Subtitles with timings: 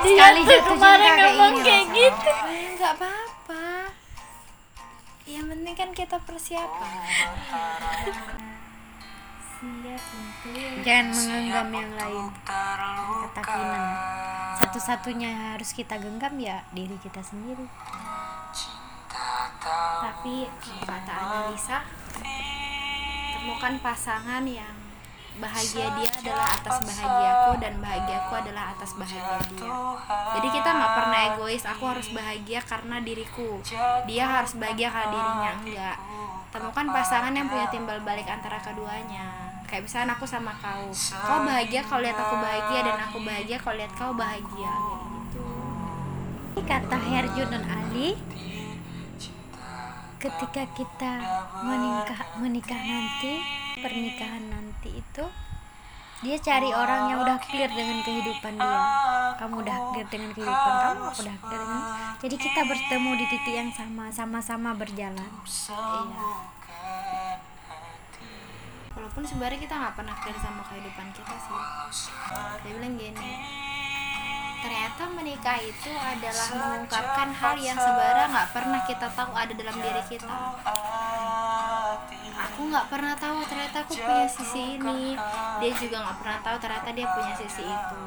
[0.00, 1.94] dia Sekali tuh jatuh kemarin ngomong kayak rasanya.
[1.94, 2.30] gitu.
[2.72, 3.64] Nggak apa-apa.
[5.22, 6.92] Yang penting kan kita persiapan.
[9.62, 12.26] Siap untuk jangan mengenggam yang lain.
[12.42, 13.84] Kata Kinan
[14.58, 17.66] satu-satunya yang harus kita genggam ya diri kita sendiri.
[20.02, 20.50] Tapi
[20.82, 21.86] kata Analisa
[23.38, 24.74] temukan pasangan yang
[25.40, 29.72] bahagia dia adalah atas bahagiaku dan bahagiaku adalah atas bahagia dia.
[30.36, 33.60] Jadi kita nggak pernah egois aku harus bahagia karena diriku.
[34.04, 35.96] dia harus bahagia karena dirinya enggak.
[36.52, 39.56] Temukan pasangan yang punya timbal balik antara keduanya.
[39.64, 40.92] Kayak misalnya aku sama kau.
[40.92, 44.72] Kau bahagia kalau lihat aku bahagia dan aku bahagia kalau lihat kau bahagia.
[45.32, 45.44] Gitu.
[46.60, 48.20] Kata Herjun dan Ali.
[50.20, 51.12] Ketika kita
[51.64, 53.40] menikah menikah nanti
[53.80, 54.91] pernikahan nanti
[56.22, 58.80] dia cari orang yang udah clear dengan kehidupan dia.
[59.42, 61.82] Kamu udah clear dengan kehidupan kamu aku udah clear dengan
[62.22, 65.30] jadi kita bertemu di titik yang sama sama-sama berjalan.
[65.42, 66.30] Iya.
[68.94, 71.60] Walaupun sebenarnya kita nggak pernah clear sama kehidupan kita sih.
[72.62, 73.30] Dia bilang gini
[74.62, 80.02] ternyata menikah itu adalah mengungkapkan hal yang sebenarnya nggak pernah kita tahu ada dalam diri
[80.06, 80.36] kita
[82.52, 85.16] aku nggak pernah tahu ternyata aku punya sisi ini.
[85.64, 88.00] Dia juga nggak pernah tahu ternyata dia punya sisi itu.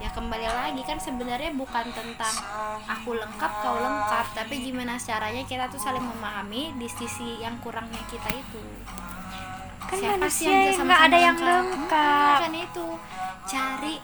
[0.00, 2.34] Ya kembali lagi kan sebenarnya bukan tentang
[2.88, 8.00] aku lengkap kau lengkap tapi gimana caranya kita tuh saling memahami di sisi yang kurangnya
[8.08, 8.64] kita itu.
[9.86, 11.64] Kan Siapa sih manusia yang nggak ada yang lengkap?
[11.76, 12.38] lengkap.
[12.40, 12.86] Kan itu.
[13.42, 13.94] Cari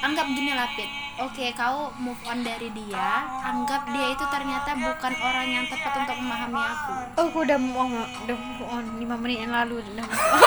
[0.00, 0.88] anggap gini lapit
[1.20, 3.28] oke kau move on dari dia.
[3.44, 6.92] Anggap dia itu ternyata bukan orang yang tepat untuk memahami aku.
[7.20, 7.84] Oh aku udah mau
[8.24, 8.84] udah move on.
[8.96, 10.40] 5 menit yang lalu udah move on.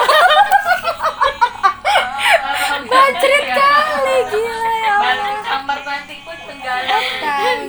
[2.90, 4.74] Bacrit kali gila.
[4.84, 7.02] ya balik kamar nanti pun tenggelam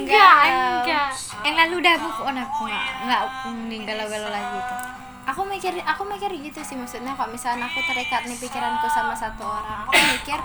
[0.01, 1.09] enggak enggak
[1.45, 3.21] yang lalu udah move on aku nggak nggak
[3.69, 4.79] nih galau-galau lagi tuh
[5.25, 7.13] aku mikir aku mikir gitu sih maksudnya.
[7.17, 10.39] Kalau misalnya aku terikat nih pikiranku sama satu orang aku mikir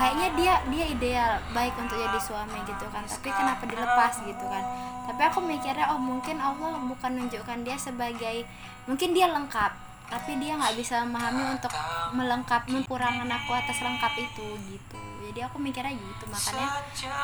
[0.00, 4.64] kayaknya dia dia ideal baik untuk jadi suami gitu kan tapi kenapa dilepas gitu kan.
[5.04, 8.48] Tapi aku mikirnya oh mungkin Allah bukan menunjukkan dia sebagai
[8.88, 11.70] mungkin dia lengkap tapi dia nggak bisa memahami untuk
[12.16, 14.96] melengkapi kekurangan aku atas lengkap itu gitu.
[15.30, 16.68] Jadi aku mikirnya gitu makanya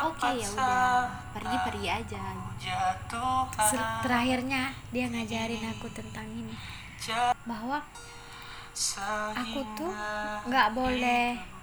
[0.06, 2.22] oke ya udah pergi pergi aja.
[3.66, 6.54] Ser- terakhirnya dia ngajarin aku tentang ini
[7.48, 7.81] bahwa
[9.34, 9.92] aku tuh
[10.47, 11.55] nggak boleh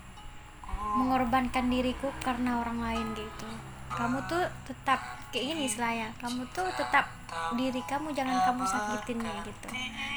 [0.94, 3.50] mengorbankan diriku karena orang lain gitu.
[3.94, 6.10] Kamu tuh tetap kayak gini selaya.
[6.22, 7.10] Kamu tuh tetap
[7.58, 9.70] diri kamu jangan kamu sakitin gitu.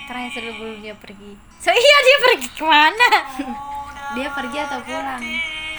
[0.08, 1.32] Terakhir sebelum dia pergi.
[1.60, 3.08] So iya dia pergi ke mana?
[4.16, 5.22] Dia pergi atau pulang?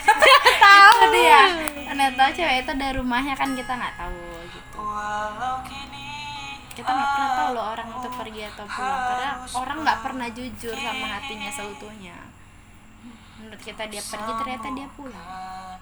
[0.66, 1.44] Tahu dia.
[1.98, 4.22] tahu cewek itu dari rumahnya kan kita nggak tahu
[4.54, 4.80] gitu.
[6.78, 9.02] Kita nggak pernah tahu loh orang itu pergi atau pulang.
[9.04, 12.18] Karena orang nggak pernah jujur sama hatinya seutuhnya
[13.38, 15.78] menurut kita dia pergi ternyata dia pulang